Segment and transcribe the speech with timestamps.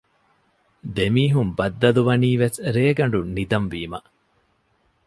[0.95, 3.99] ދެމީހުން ބައްދަލުވަނީވެސް ރޭގަނޑު ނިދަން ވީމަ